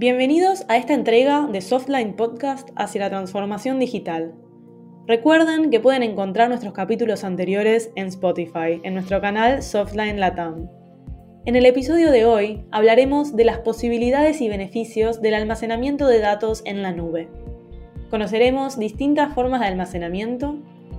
[0.00, 4.32] Bienvenidos a esta entrega de Softline Podcast hacia la transformación digital.
[5.06, 10.70] Recuerden que pueden encontrar nuestros capítulos anteriores en Spotify, en nuestro canal Softline Latam.
[11.44, 16.62] En el episodio de hoy hablaremos de las posibilidades y beneficios del almacenamiento de datos
[16.64, 17.28] en la nube.
[18.08, 20.56] Conoceremos distintas formas de almacenamiento,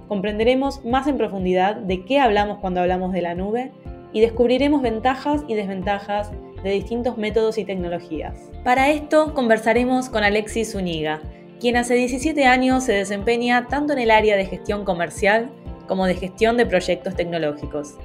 [0.09, 3.71] comprenderemos más en profundidad de qué hablamos cuando hablamos de la nube
[4.13, 6.31] y descubriremos ventajas y desventajas
[6.63, 8.49] de distintos métodos y tecnologías.
[8.63, 11.21] Para esto conversaremos con Alexis Zúñiga,
[11.59, 15.51] quien hace 17 años se desempeña tanto en el área de gestión comercial
[15.87, 17.95] como de gestión de proyectos tecnológicos.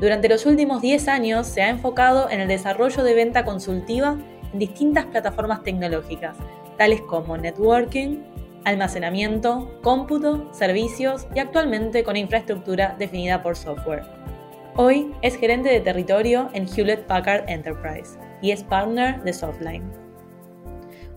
[0.00, 4.18] Durante los últimos 10 años se ha enfocado en el desarrollo de venta consultiva
[4.52, 6.36] en distintas plataformas tecnológicas,
[6.76, 8.18] tales como networking,
[8.64, 14.04] almacenamiento, cómputo, servicios y actualmente con infraestructura definida por software.
[14.82, 19.92] Hoy es gerente de territorio en Hewlett Packard Enterprise y es partner de Softline.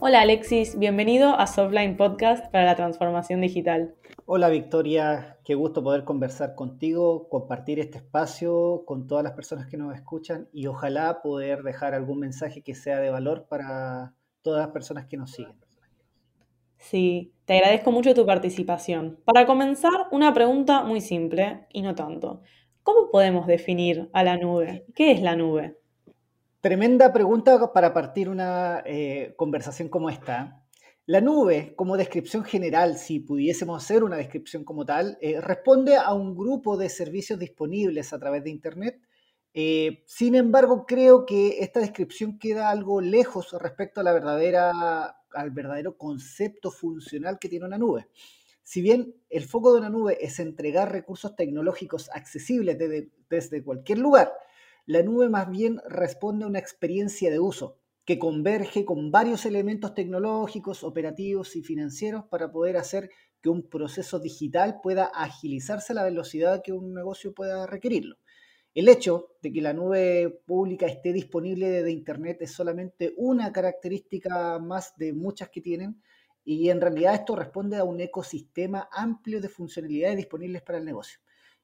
[0.02, 3.96] Hola Alexis, bienvenido a Softline Podcast para la transformación digital.
[4.26, 9.78] Hola Victoria, qué gusto poder conversar contigo, compartir este espacio con todas las personas que
[9.78, 14.74] nos escuchan y ojalá poder dejar algún mensaje que sea de valor para todas las
[14.74, 15.56] personas que nos siguen.
[16.80, 19.22] Sí, te agradezco mucho tu participación.
[19.24, 22.42] Para comenzar, una pregunta muy simple y no tanto.
[22.84, 24.86] ¿Cómo podemos definir a la nube?
[24.94, 25.78] ¿Qué es la nube?
[26.59, 30.62] Tremenda pregunta para partir una eh, conversación como esta.
[31.06, 36.14] La nube, como descripción general, si pudiésemos hacer una descripción como tal, eh, responde a
[36.14, 39.00] un grupo de servicios disponibles a través de Internet.
[39.53, 47.40] Eh, sin embargo, creo que esta descripción queda algo lejos respecto al verdadero concepto funcional
[47.40, 48.09] que tiene una nube.
[48.64, 52.78] Si bien el foco de una nube es entregar recursos tecnológicos accesibles
[53.30, 54.31] desde, cualquier lugar,
[54.86, 59.94] la nube más bien responde a una experiencia de uso que converge con varios elementos
[59.94, 63.09] tecnológicos, operativos y financieros para poder hacer
[63.41, 68.18] que un proceso digital pueda agilizarse a la velocidad que un negocio pueda requerirlo.
[68.73, 74.57] El hecho de que la nube pública esté disponible desde Internet es solamente una característica
[74.59, 76.02] más de muchas que tienen,
[76.44, 81.20] y en realidad esto responde a un ecosistema amplio de funcionalidades disponibles para el negocio.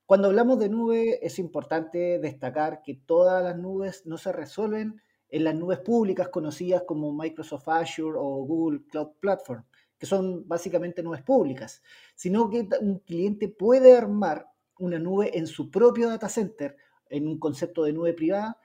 [0.05, 5.43] Cuando hablamos de nube, es importante destacar que todas las nubes no se resuelven en
[5.43, 9.63] las nubes públicas conocidas como Microsoft Azure o Google Cloud Platform,
[9.97, 11.83] que son básicamente nubes públicas,
[12.15, 14.47] sino que un cliente puede armar
[14.79, 16.75] una nube en su propio data center,
[17.09, 18.58] en un concepto de nube privada,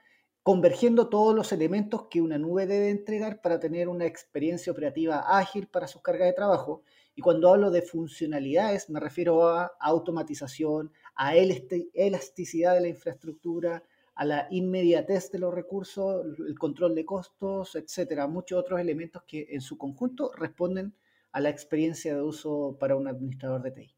[0.45, 5.65] convergiendo todos los elementos que una nube debe entregar para tener una experiencia operativa ágil
[5.65, 6.83] para sus cargas de trabajo.
[7.15, 13.81] Y cuando hablo de funcionalidades, me refiero a automatización, a elasticidad de la infraestructura,
[14.13, 18.27] a la inmediatez de los recursos, el control de costos, etcétera.
[18.27, 20.93] Muchos otros elementos que en su conjunto responden
[21.31, 23.94] a la experiencia de uso para un administrador de TI.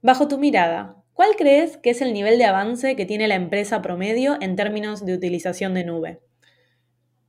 [0.00, 3.82] Bajo tu mirada, ¿cuál crees que es el nivel de avance que tiene la empresa
[3.82, 6.20] promedio en términos de utilización de nube?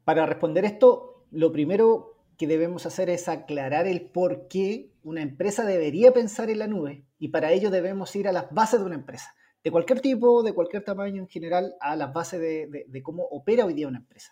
[0.04, 5.66] Para responder esto, lo primero que debemos hacer es aclarar el por qué una empresa
[5.66, 8.96] debería pensar en la nube y para ello debemos ir a las bases de una
[8.96, 13.66] empresa, de cualquier tipo, de cualquier tamaño en general, a las bases de, cómo opera
[13.66, 14.32] hoy día una empresa.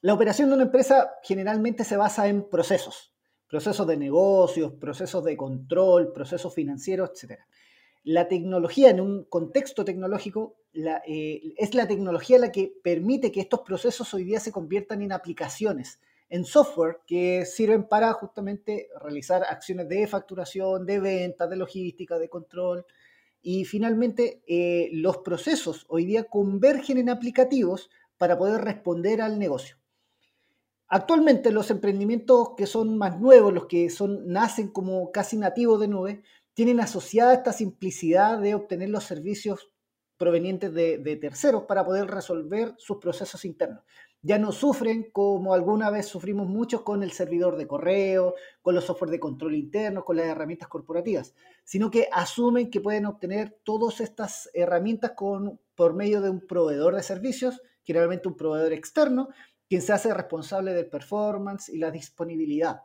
[0.00, 3.15] La operación de una empresa generalmente se basa en procesos,
[3.48, 7.40] procesos de negocios, procesos de control, procesos financieros, etc.
[8.02, 13.60] La tecnología en un contexto tecnológico eh, es la tecnología la que permite que estos
[13.60, 19.88] procesos hoy día se conviertan en aplicaciones, en software que sirven para justamente realizar acciones
[19.88, 22.84] de facturación, de venta, de logística, de control.
[23.42, 29.76] Y finalmente, eh, los procesos hoy día convergen en aplicativos para poder responder al negocio.
[30.88, 35.88] Actualmente los emprendimientos que son más nuevos, los que son, nacen como casi nativos de
[35.88, 36.22] nube,
[36.54, 39.70] tienen asociada esta simplicidad de obtener los servicios
[40.16, 43.84] provenientes de, terceros para poder resolver sus procesos internos.
[44.22, 48.84] Ya no sufren como alguna vez sufrimos mucho con el servidor de correo, con los
[48.84, 51.34] software de control interno, con las herramientas corporativas,
[51.64, 56.96] sino que asumen que pueden obtener todas estas herramientas con, por medio de un proveedor
[56.96, 59.28] de servicios, generalmente un proveedor externo,
[59.68, 62.82] quien se hace responsable del performance y la disponibilidad.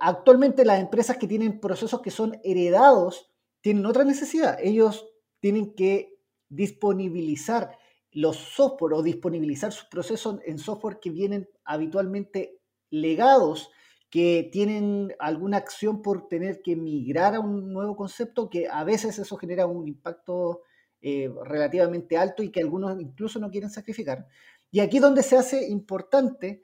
[0.00, 3.30] actualmente las empresas que tienen procesos que son heredados
[3.60, 4.58] tienen otra necesidad.
[4.60, 5.06] Ellos
[5.40, 7.76] tienen que disponibilizar
[8.12, 12.58] los software o disponibilizar sus procesos en software que vienen habitualmente
[12.90, 13.70] legados,
[14.10, 19.18] que tienen alguna acción por tener que migrar a un nuevo concepto, que a veces
[19.18, 20.62] eso genera un impacto
[21.00, 24.26] eh, relativamente alto y que algunos incluso no quieren sacrificar.
[24.70, 26.62] Y aquí donde se hace importante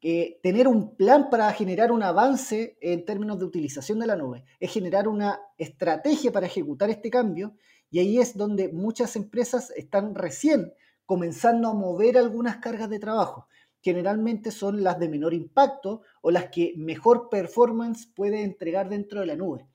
[0.00, 4.44] que tener un plan para generar un avance en términos de utilización de la nube,
[4.58, 7.54] es generar una estrategia para ejecutar este cambio
[7.90, 10.72] y ahí es donde muchas empresas están recién
[11.04, 13.46] comenzando a mover algunas cargas de trabajo.
[13.82, 19.26] Generalmente son las de menor impacto o las que mejor performance puede entregar dentro de
[19.26, 19.66] la nube.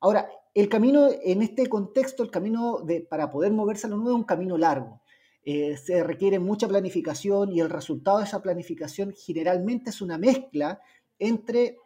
[0.00, 4.10] Ahora, el camino en este contexto, el camino de, para poder moverse a la nube
[4.10, 5.02] es un camino largo.
[5.48, 10.80] Eh, se requiere mucha planificación y el resultado de esa planificación generalmente es una mezcla
[11.20, 11.78] entre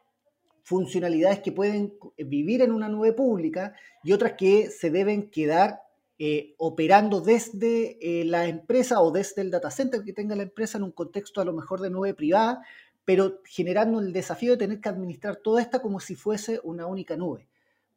[0.62, 5.82] funcionalidades que pueden vivir en una nube pública y otras que se deben quedar
[6.18, 10.78] eh, operando desde eh, la empresa o desde el data center que tenga la empresa
[10.78, 12.62] en un contexto a lo mejor de nube privada,
[13.04, 17.14] pero generando el desafío de tener que administrar toda esta como si fuese una única
[17.14, 17.46] nube.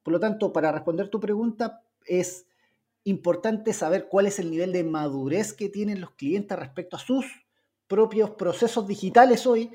[0.03, 2.47] Por lo tanto, para responder tu pregunta, es
[3.03, 7.25] importante saber cuál es el nivel de madurez que tienen los clientes respecto a sus
[7.87, 9.71] propios procesos digitales hoy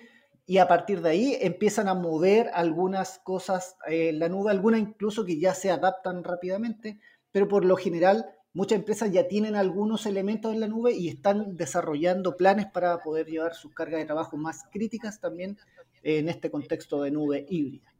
[0.46, 5.26] y a partir de ahí empiezan a mover algunas cosas en la nube, algunas incluso
[5.26, 6.98] que ya se adaptan rápidamente,
[7.30, 11.56] pero por lo general muchas empresas ya tienen algunos elementos en la nube y están
[11.56, 15.58] desarrollando planes para poder llevar sus cargas de trabajo más críticas también
[16.02, 17.92] en este contexto de nube híbrida.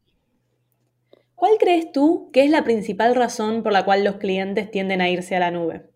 [1.38, 5.08] ¿Cuál crees tú que es la principal razón por la cual los clientes tienden a
[5.08, 5.88] irse a la nube?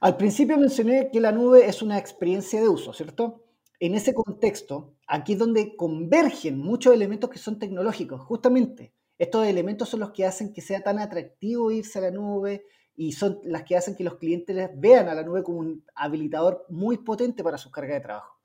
[0.00, 3.44] Al principio mencioné que la nube es una experiencia de uso, ¿cierto?
[3.78, 8.94] En ese contexto, aquí es donde convergen muchos elementos que son tecnológicos, justamente.
[9.18, 12.64] Estos elementos son los que hacen que sea tan atractivo irse a la nube
[12.96, 16.64] y son las que hacen que los clientes vean a la nube como un habilitador
[16.70, 18.41] muy potente para su carga de trabajo.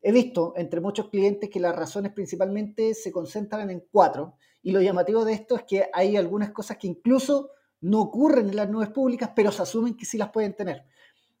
[0.00, 4.80] He visto entre muchos clientes que las razones principalmente se concentran en cuatro, y lo
[4.80, 7.50] llamativo de esto es que hay algunas cosas que incluso
[7.80, 10.84] no ocurren en las nubes públicas, pero se asumen que sí las pueden tener.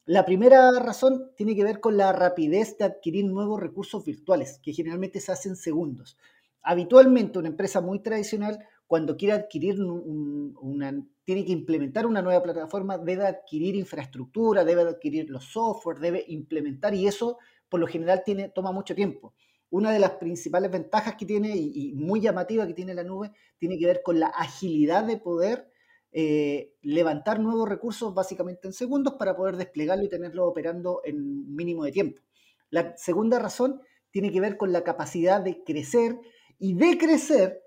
[0.04, 4.72] La primera razón tiene que ver con la rapidez de adquirir nuevos recursos virtuales, que
[4.72, 6.16] generalmente se hacen segundos.
[6.62, 12.96] Habitualmente una empresa muy tradicional, cuando quiere adquirir una, tiene que implementar una nueva plataforma,
[12.96, 17.36] debe adquirir infraestructura, debe adquirir los software, debe implementar y eso
[17.68, 19.34] por lo general tiene, toma mucho tiempo.
[19.70, 23.78] Una de las principales ventajas que tiene y, muy llamativa que tiene la nube tiene
[23.78, 25.70] que ver con la agilidad de poder
[26.10, 31.84] eh, levantar nuevos recursos básicamente en segundos para poder desplegarlo y tenerlo operando en mínimo
[31.84, 32.22] de tiempo.
[32.70, 36.18] La segunda razón tiene que ver con la capacidad de crecer
[36.58, 37.62] y de crecer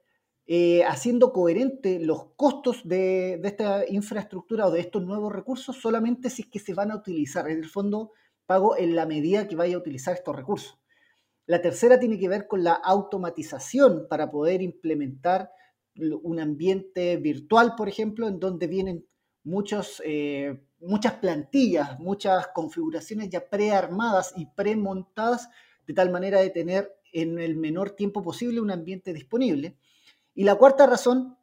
[0.47, 6.31] eh, haciendo coherente los costos de, de, esta infraestructura o de estos nuevos recursos solamente
[6.31, 7.47] si es que se van a utilizar.
[7.47, 8.11] En el fondo,
[8.51, 10.77] pago en la medida que vaya a utilizar estos recursos.
[11.45, 15.51] La tercera tiene que ver con la automatización para poder implementar
[15.95, 19.05] un ambiente virtual, por ejemplo, en donde vienen
[20.03, 25.47] eh, muchas plantillas, muchas configuraciones ya prearmadas y premontadas,
[25.87, 29.77] de tal manera de tener en el menor tiempo posible un ambiente disponible.
[30.35, 31.37] Y la cuarta razón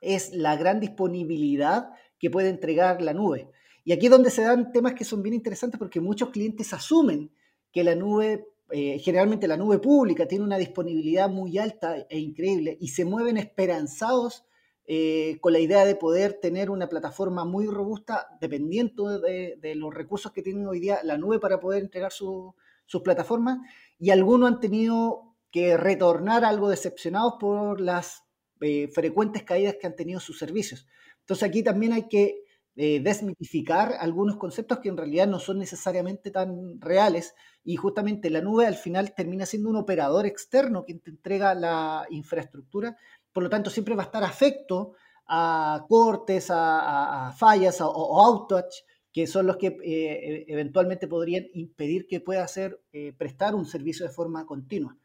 [0.00, 1.90] es la gran disponibilidad
[2.20, 3.50] que puede entregar la nube.
[3.84, 7.30] Y aquí es donde se dan temas que son bien interesantes porque muchos clientes asumen
[7.70, 12.78] que la nube eh, generalmente la nube pública tiene una disponibilidad muy alta e increíble
[12.80, 14.46] y se mueven esperanzados
[14.86, 20.32] eh, con la idea de poder tener una plataforma muy robusta dependiendo de, los recursos
[20.32, 22.54] que tiene hoy día la nube para poder entregar sus
[23.02, 23.58] plataformas
[23.98, 28.24] y algunos han tenido que retornar algo decepcionados por las
[28.60, 30.86] eh, frecuentes caídas que han tenido sus servicios.
[31.20, 32.43] Entonces aquí también hay que
[32.76, 38.66] desmitificar algunos conceptos que en realidad no son necesariamente tan reales y justamente la nube
[38.66, 42.96] al final termina siendo un operador externo quien te entrega la infraestructura,
[43.32, 44.94] por lo tanto siempre va a estar afecto
[45.26, 52.06] a cortes, a, fallas o outage, que son los que eh, e, eventualmente podrían impedir
[52.06, 54.96] que pueda hacer, eh, prestar un servicio de forma continua.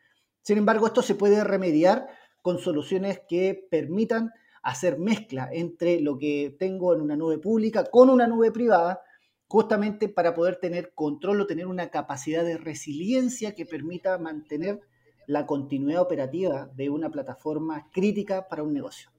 [0.42, 2.08] Sin embargo, esto se puede remediar
[2.42, 4.32] con soluciones que permitan
[4.64, 9.02] hacer mezcla entre lo que tengo en una nube pública con una nube privada,
[9.48, 14.80] justamente para poder tener control o tener una capacidad de resiliencia que permita mantener
[15.26, 19.12] la continuidad operativa de una plataforma crítica para un negocio.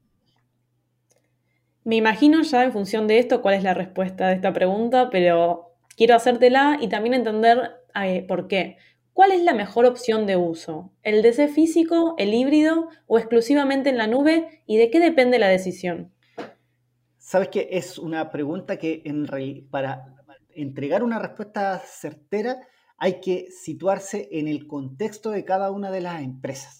[1.84, 5.72] Me imagino ya en función de esto cuál es la respuesta de esta pregunta, pero
[5.96, 8.76] quiero hacértela y también entender eh, por qué.
[9.12, 10.92] ¿Cuál es la mejor opción de uso?
[11.02, 14.62] ¿El DC físico, el híbrido o exclusivamente en la nube?
[14.66, 16.12] ¿Y de qué depende la decisión?
[17.18, 19.02] Sabes que es una pregunta que
[19.70, 20.16] para
[20.54, 22.60] entregar una respuesta certera
[22.96, 26.79] hay que situarse en el contexto de cada una de las empresas.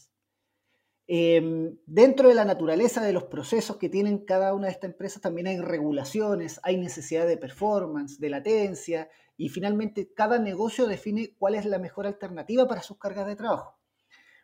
[1.13, 5.21] Em, dentro de la naturaleza de los procesos que tienen cada una de estas empresas
[5.21, 11.57] también hay regulaciones, hay necesidad de performance, de latencia y finalmente cada negocio define cuál
[11.57, 13.77] es la mejor alternativa para sus cargas de trabajo.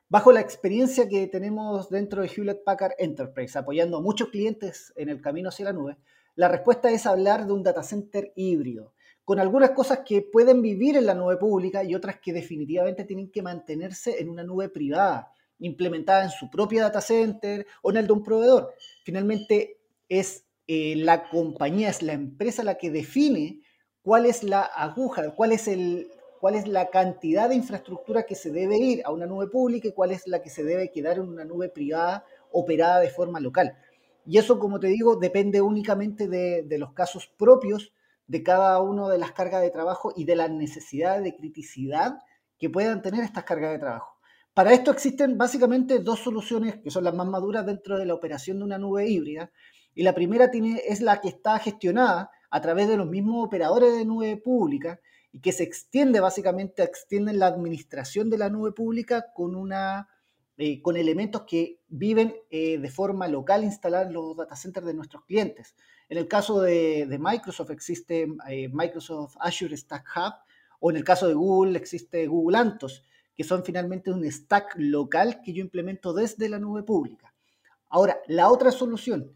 [0.08, 5.08] Bajo la experiencia que tenemos dentro de Hewlett Packard Enterprise, apoyando a muchos clientes en
[5.08, 5.98] el camino hacia la nube,
[6.34, 8.92] la respuesta es hablar de un data center híbrido,
[9.24, 13.30] con algunas cosas que pueden vivir en la nube pública y otras que definitivamente tienen
[13.30, 18.06] que mantenerse en una nube privada implementada en su propia data center o en el
[18.06, 18.74] de un proveedor.
[19.04, 23.60] Finalmente es eh, la compañía, es la empresa la que define
[24.02, 26.08] cuál es la aguja, cuál es, el,
[26.40, 29.92] cuál es la cantidad de infraestructura que se debe ir a una nube pública y
[29.92, 33.76] cuál es la que se debe quedar en una nube privada operada de forma local.
[34.26, 37.92] Y eso, como te digo, depende únicamente de, los casos propios
[38.26, 42.18] de cada una de las cargas de trabajo y de la necesidad de criticidad
[42.58, 44.15] que puedan tener estas cargas de trabajo.
[44.56, 48.56] Para esto existen básicamente dos soluciones que son las más maduras dentro de la operación
[48.56, 49.50] de una nube híbrida.
[49.94, 53.94] Y la primera tiene, es la que está gestionada a través de los mismos operadores
[53.94, 54.98] de nube pública
[55.30, 60.08] y que se extiende básicamente, extiende la administración de la nube pública con, una,
[60.56, 64.94] eh, con elementos que viven eh, de forma local instalados en los data centers de
[64.94, 65.74] nuestros clientes.
[66.08, 70.34] En el caso de, Microsoft existe eh, Microsoft Azure Stack Hub
[70.80, 73.04] o en el caso de Google existe Google Antos
[73.36, 77.34] que son finalmente un stack local que yo implemento desde la nube pública.
[77.88, 79.32] Ahora, la otra solución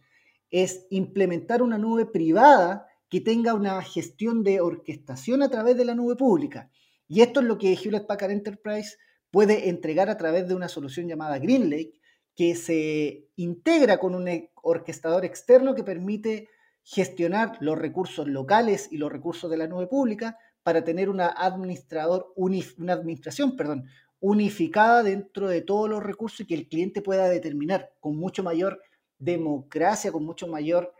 [0.50, 5.95] es implementar una nube privada que tenga una gestión de orquestación a través de la
[5.95, 6.71] nube pública.
[7.09, 8.97] Y esto es lo que Hewlett Packard Enterprise
[9.30, 12.00] puede entregar a través de una solución llamada GreenLake,
[12.35, 16.49] que se integra con un orquestador externo que permite
[16.83, 22.33] gestionar los recursos locales y los recursos de la nube pública para tener una, administrador,
[22.37, 23.87] una administración perdón,
[24.21, 28.81] unificada dentro de todos los recursos y que el cliente pueda determinar con mucho mayor
[29.19, 30.93] democracia, con mucho mayor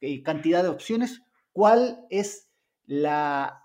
[0.00, 1.22] eh, cantidad de opciones,
[1.52, 2.48] cuál es
[2.84, 3.62] la,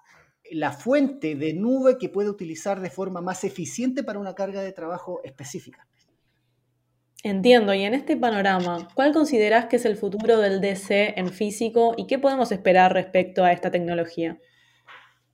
[0.51, 4.71] la fuente de nube que puede utilizar de forma más eficiente para una carga de
[4.71, 5.87] trabajo específica.
[7.23, 11.93] Entiendo, y en este panorama, ¿cuál consideras que es el futuro del DC en físico
[11.95, 14.39] y qué podemos esperar respecto a esta tecnología?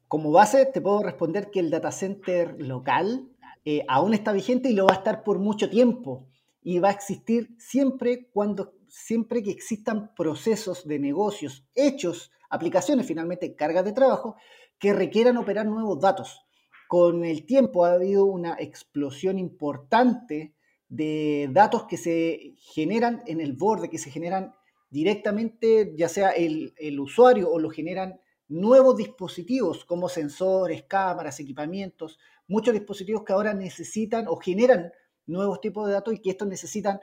[0.07, 3.27] Como base, te puedo responder que el data center local
[3.65, 6.25] eh, aún está vigente y lo va a estar por mucho tiempo.
[6.61, 13.55] Y va a existir siempre, cuando, siempre que existan procesos de negocios hechos, aplicaciones finalmente,
[13.55, 14.37] cargas de trabajo,
[14.79, 16.45] que requieran operar nuevos datos.
[16.87, 20.53] Con el tiempo ha habido una explosión importante
[20.87, 24.53] de datos que se generan en el borde, que se generan
[24.89, 32.19] directamente, ya sea el, el usuario o lo generan nuevos dispositivos como sensores, cámaras, equipamientos,
[32.47, 34.91] muchos dispositivos que ahora necesitan o generan
[35.25, 36.99] nuevos tipos de datos y que estos necesitan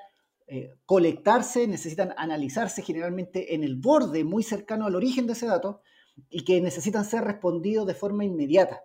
[0.46, 5.82] eh, colectarse, necesitan analizarse generalmente en el borde muy cercano al origen de ese dato
[6.30, 8.82] y que necesitan ser respondidos de forma inmediata.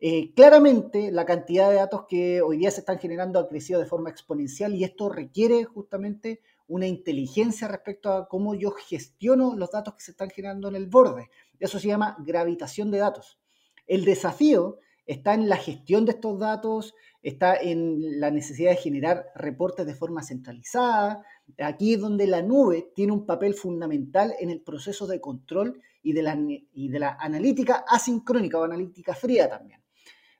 [0.00, 3.86] Eh, claramente la cantidad de datos que hoy día se están generando ha crecido de
[3.86, 9.94] forma exponencial y esto requiere justamente una inteligencia respecto a cómo yo gestiono los datos
[9.94, 11.30] que se están generando en el borde.
[11.60, 13.38] Eso se llama gravitación de datos.
[13.86, 19.26] El desafío está en la gestión de estos datos, está en la necesidad de generar
[19.34, 21.24] reportes de forma centralizada.
[21.58, 26.12] Aquí es donde la nube tiene un papel fundamental en el proceso de control y
[26.12, 29.82] de la, y de la analítica asincrónica o analítica fría también.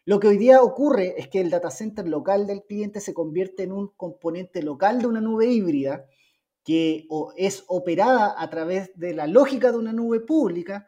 [0.05, 3.63] Lo que hoy día ocurre es que el data center local del cliente se convierte
[3.63, 6.07] en un componente local de una nube híbrida
[6.65, 7.07] que
[7.37, 10.87] es operada a través de la lógica de una nube pública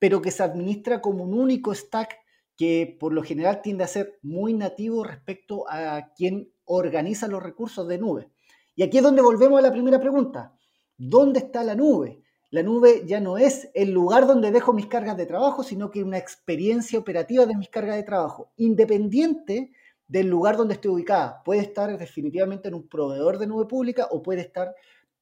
[0.00, 2.18] pero que se administra como un único stack
[2.56, 7.86] que por lo general tiende a ser muy nativo respecto a quien organiza los recursos
[7.86, 8.28] de nube.
[8.74, 10.54] Y aquí es donde volvemos a la primera pregunta.
[10.96, 12.22] ¿Dónde está la nube?
[12.50, 16.02] La nube ya no es el lugar donde dejo mis cargas de trabajo, sino que
[16.02, 19.72] una experiencia operativa de mis cargas de trabajo, independiente
[20.08, 21.42] del lugar donde esté ubicada.
[21.44, 24.74] Puede estar definitivamente en un proveedor de nube pública o puede estar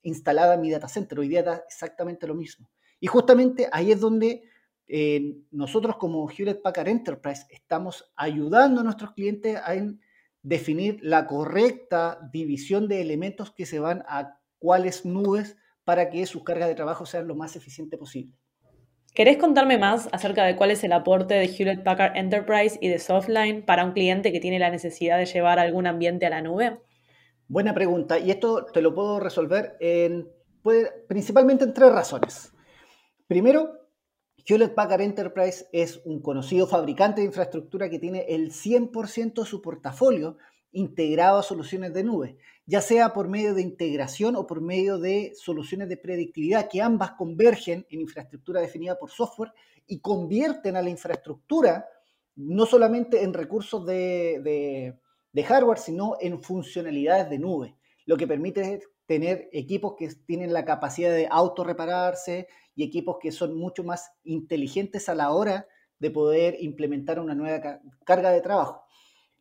[0.03, 1.19] instalada en mi data center.
[1.19, 2.71] Hoy día da exactamente lo mismo.
[2.99, 4.45] Y justamente ahí es donde
[5.51, 9.75] nosotros como Hewlett Packard Enterprise estamos ayudando a nuestros clientes a
[10.43, 16.45] definir la correcta división de elementos que se van a cuáles nubes para que sus
[16.45, 18.35] cargas de trabajo sean lo más eficiente posible.
[19.15, 22.99] ¿Querés contarme más acerca de cuál es el aporte de Hewlett Packard Enterprise y de
[22.99, 26.79] Softline para un cliente que tiene la necesidad de llevar algún ambiente a la nube?
[27.49, 30.29] Buena pregunta, y esto te lo puedo resolver en,
[31.09, 32.53] principalmente en tres razones.
[33.27, 33.78] Primero,
[34.49, 39.61] Hewlett Packard Enterprise es un conocido fabricante de infraestructura que tiene el 100% de su
[39.61, 40.39] portafolio
[40.73, 42.39] integrado a soluciones de nube.
[42.65, 47.13] ya sea por medio de integración o por medio de soluciones de predictividad, que ambas
[47.13, 49.53] convergen en infraestructura definida por software
[49.87, 51.87] y convierten a la infraestructura
[52.37, 54.95] no solamente en recursos de,
[55.47, 57.77] hardware, sino en funcionalidades de nube,
[58.07, 62.49] lo que permite tener equipos que tienen la capacidad de autorrepararse
[62.79, 65.67] y equipos que son mucho más inteligentes a la hora
[65.99, 68.85] de poder implementar una nueva carga de trabajo.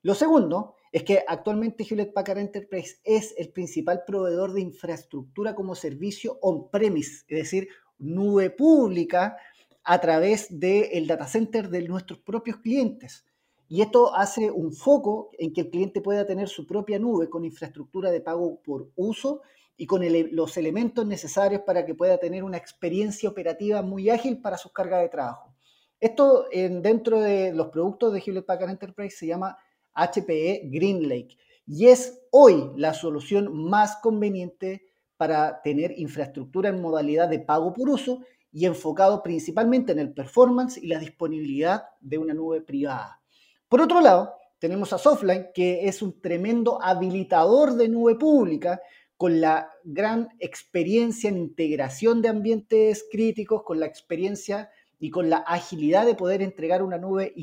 [0.02, 5.76] Lo segundo es que actualmente Hewlett Packard Enterprise es el principal proveedor de infraestructura como
[5.76, 7.68] servicio on-premise, es decir,
[8.00, 9.38] nube pública
[9.84, 13.24] a través del data center de nuestros propios clientes.
[13.70, 17.44] Y esto hace un foco en que el cliente pueda tener su propia nube con
[17.44, 19.42] infraestructura de pago por uso
[19.76, 24.58] y con los elementos necesarios para que pueda tener una experiencia operativa muy ágil para
[24.58, 25.54] sus cargas de trabajo.
[26.00, 29.58] Esto en, dentro de los productos de Hewlett Packard Enterprise se llama
[29.94, 34.86] HPE GreenLake y es hoy la solución más conveniente
[35.18, 38.22] para tener infraestructura en modalidad de pago por uso
[38.52, 43.22] y enfocado principalmente en el performance y la disponibilidad de una nube privada.
[43.70, 48.82] Por otro lado, tenemos a Softline, que es un tremendo habilitador de nube pública
[49.18, 54.70] con la gran experiencia en integración de ambientes críticos, con la experiencia
[55.00, 57.34] y con la agilidad de poder entregar una nube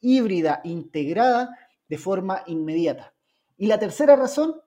[0.00, 1.56] híbrida integrada
[1.88, 3.14] de forma inmediata.
[3.56, 4.60] Y la tercera razón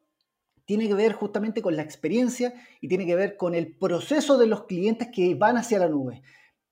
[0.66, 4.48] tiene que ver justamente con la experiencia y tiene que ver con el proceso de
[4.48, 6.22] los clientes que van hacia la nube.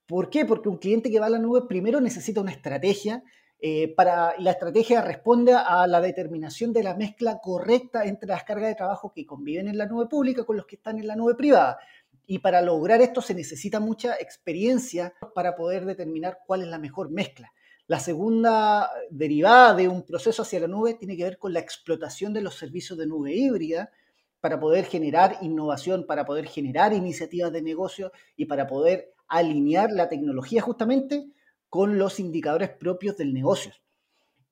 [0.07, 0.45] ¿Por qué?
[0.45, 3.23] Porque un cliente que va a la nube primero necesita una estrategia.
[3.63, 8.69] Eh, para, la estrategia responde a la determinación de la mezcla correcta entre las cargas
[8.69, 11.35] de trabajo que conviven en la nube pública con los que están en la nube
[11.35, 11.77] privada.
[12.25, 17.11] Y para lograr esto se necesita mucha experiencia para poder determinar cuál es la mejor
[17.11, 17.53] mezcla.
[17.85, 22.33] La segunda derivada de un proceso hacia la nube tiene que ver con la explotación
[22.33, 23.91] de los servicios de nube híbrida
[24.39, 30.09] para poder generar innovación, para poder generar iniciativas de negocio y para poder alinear la
[30.09, 31.27] tecnología justamente
[31.71, 33.71] con los indicadores propios del negocio.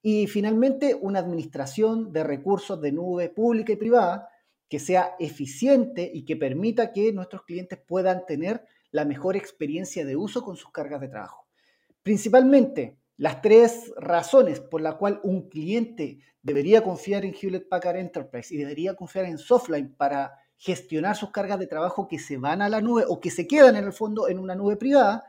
[0.02, 4.30] Y finalmente, una administración de recursos de nube pública y privada
[4.70, 10.16] que sea eficiente y que permita que nuestros clientes puedan tener la mejor experiencia de
[10.16, 11.46] uso con sus cargas de trabajo.
[12.04, 18.56] Principalmente, las tres razones por las cuales un cliente debería confiar en Hewlett Packard Enterprise
[18.56, 22.70] y debería confiar en Softline para gestionar sus cargas de trabajo que se van a
[22.70, 25.26] la nube o que se quedan en el fondo en una nube privada,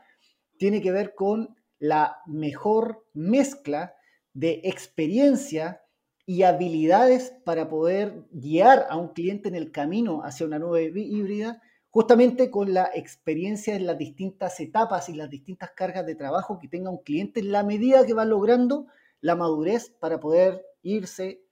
[0.55, 3.95] tiene que ver con la mejor mezcla
[4.33, 5.81] de experiencia
[6.27, 11.59] y habilidades para poder guiar a un cliente en el camino hacia una nube híbrida
[11.89, 16.67] justamente con la experiencia en las distintas etapas y las distintas cargas de trabajo que
[16.67, 18.85] tenga un cliente en la medida que va logrando
[19.19, 21.43] la madurez para poder irse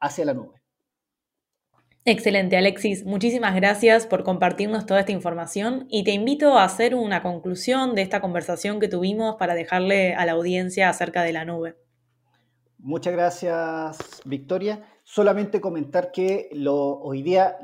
[0.00, 0.57] hacia la nube.
[2.10, 3.04] Excelente, Alexis.
[3.04, 8.00] Muchísimas gracias por compartirnos toda esta información y te invito a hacer una conclusión de
[8.00, 11.76] esta conversación que tuvimos para dejarle a la audiencia acerca de la nube.
[12.78, 14.82] Muchas gracias, Victoria.
[15.04, 17.58] Solamente comentar que hoy día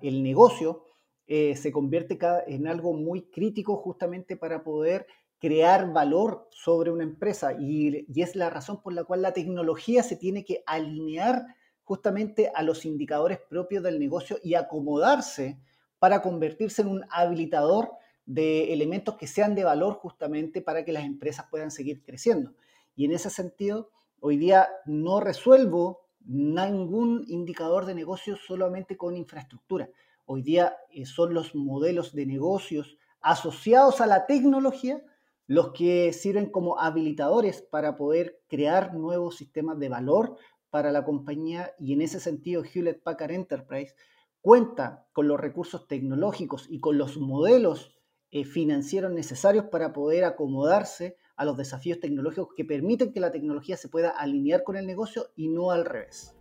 [0.00, 0.84] el negocio
[1.26, 5.06] eh, se convierte en algo muy crítico justamente para poder
[5.38, 10.16] crear valor sobre una empresa y, es la razón por la cual la tecnología se
[10.16, 11.44] tiene que alinear
[11.84, 15.58] justamente a los indicadores propios del negocio y acomodarse
[15.98, 17.92] para convertirse en un habilitador
[18.26, 22.52] de elementos que sean de valor justamente para que las empresas puedan seguir creciendo.
[22.96, 29.90] Y en ese sentido, hoy día no resuelvo ningún indicador de negocio solamente con infraestructura.
[30.24, 35.02] Hoy día eh, son los modelos de negocios asociados a la tecnología
[35.46, 40.36] los que sirven como habilitadores para poder crear nuevos sistemas de valor
[40.74, 43.94] para la compañía y en ese sentido Hewlett Packard Enterprise
[44.40, 47.94] cuenta con los recursos tecnológicos y con los modelos
[48.32, 53.76] eh, financieros necesarios para poder acomodarse a los desafíos tecnológicos que permiten que la tecnología
[53.76, 56.34] se pueda alinear con el negocio y no al revés.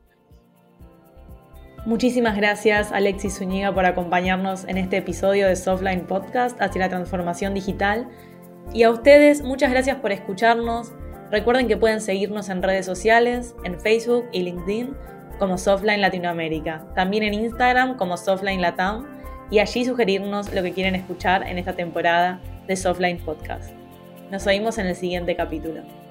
[1.86, 7.54] Muchísimas gracias Alexis Zúñiga por acompañarnos en este episodio de Softline Podcast hacia la transformación
[7.54, 8.10] digital.
[8.74, 10.92] Y a ustedes, muchas gracias por escucharnos.
[11.34, 14.96] Recuerden que pueden seguirnos en redes sociales, en Facebook y LinkedIn
[15.40, 19.08] como Softline Latinoamérica, también en Instagram como Softline Latam
[19.50, 23.72] y allí sugerirnos lo que quieren escuchar en esta temporada de Softline Podcast.
[24.30, 26.03] Nos oímos en el siguiente capítulo.